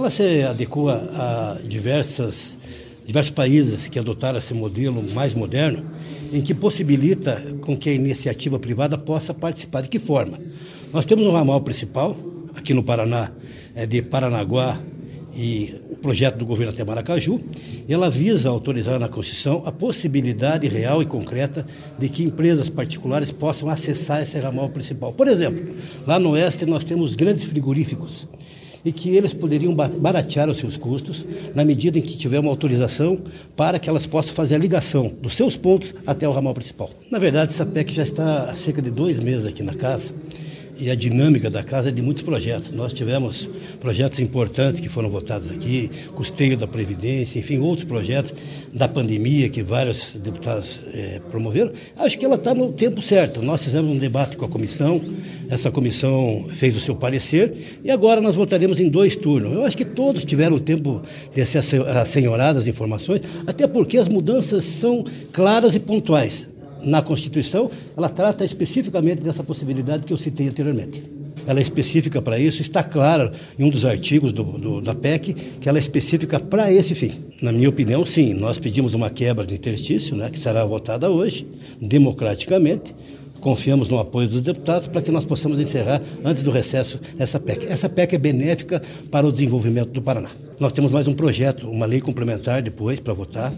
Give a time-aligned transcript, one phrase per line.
[0.00, 2.56] ela se adequa a diversas,
[3.06, 5.84] diversos países que adotaram esse modelo mais moderno,
[6.32, 9.82] em que possibilita com que a iniciativa privada possa participar.
[9.82, 10.40] De que forma?
[10.90, 12.16] Nós temos um ramal principal,
[12.54, 13.30] aqui no Paraná,
[13.74, 14.80] é de Paranaguá
[15.36, 17.38] e o projeto do governo até Maracaju,
[17.86, 21.66] ela visa autorizar na Constituição a possibilidade real e concreta
[21.98, 25.12] de que empresas particulares possam acessar esse ramal principal.
[25.12, 25.74] Por exemplo,
[26.06, 28.26] lá no oeste nós temos grandes frigoríficos
[28.84, 33.18] e que eles poderiam baratear os seus custos na medida em que tiver uma autorização
[33.56, 36.90] para que elas possam fazer a ligação dos seus pontos até o ramal principal.
[37.10, 40.14] Na verdade, essa PEC já está há cerca de dois meses aqui na casa
[40.80, 42.72] e a dinâmica da casa é de muitos projetos.
[42.72, 43.48] Nós tivemos
[43.80, 48.32] projetos importantes que foram votados aqui, custeio da Previdência, enfim, outros projetos
[48.72, 51.72] da pandemia que vários deputados eh, promoveram.
[51.96, 53.42] Acho que ela está no tempo certo.
[53.42, 55.00] Nós fizemos um debate com a comissão,
[55.50, 59.52] essa comissão fez o seu parecer e agora nós votaremos em dois turnos.
[59.52, 61.02] Eu acho que todos tiveram o tempo
[61.34, 61.58] de ser
[61.88, 66.49] assenhoradas as informações, até porque as mudanças são claras e pontuais
[66.84, 71.02] na Constituição, ela trata especificamente dessa possibilidade que eu citei anteriormente.
[71.46, 75.34] Ela é específica para isso, está clara em um dos artigos do, do, da PEC
[75.60, 77.24] que ela é específica para esse fim.
[77.40, 81.46] Na minha opinião, sim, nós pedimos uma quebra de interstício, né, que será votada hoje,
[81.80, 82.94] democraticamente,
[83.40, 87.66] Confiamos no apoio dos deputados para que nós possamos encerrar, antes do recesso, essa PEC.
[87.66, 90.30] Essa PEC é benéfica para o desenvolvimento do Paraná.
[90.60, 93.50] Nós temos mais um projeto, uma lei complementar depois para votar,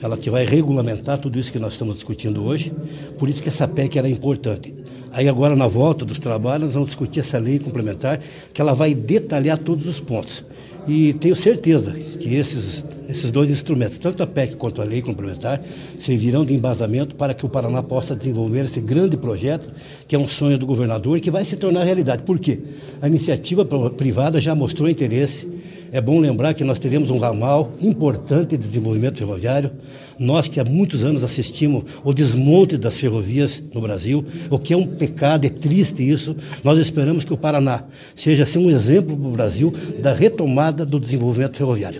[0.00, 2.72] ela que vai regulamentar tudo isso que nós estamos discutindo hoje.
[3.18, 4.72] Por isso que essa PEC era importante.
[5.10, 8.20] Aí agora, na volta dos trabalhos, nós vamos discutir essa lei complementar,
[8.54, 10.44] que ela vai detalhar todos os pontos.
[10.86, 15.60] E tenho certeza que esses, esses dois instrumentos, tanto a PEC quanto a lei complementar,
[15.98, 19.68] servirão de embasamento para que o Paraná possa desenvolver esse grande projeto,
[20.06, 22.22] que é um sonho do governador e que vai se tornar realidade.
[22.22, 22.60] Por quê?
[23.02, 25.55] A iniciativa privada já mostrou interesse.
[25.96, 29.70] É bom lembrar que nós teremos um ramal importante de desenvolvimento ferroviário.
[30.18, 34.76] Nós que há muitos anos assistimos o desmonte das ferrovias no Brasil, o que é
[34.76, 36.36] um pecado, é triste isso.
[36.62, 37.84] Nós esperamos que o Paraná
[38.14, 41.94] seja assim, um exemplo para o Brasil da retomada do desenvolvimento ferroviário.